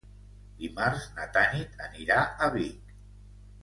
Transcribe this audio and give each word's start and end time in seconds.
Dimarts 0.61 1.05
na 1.19 1.29
Tanit 1.37 1.79
anirà 1.91 2.19
a 2.49 2.53
Vic. 2.61 2.95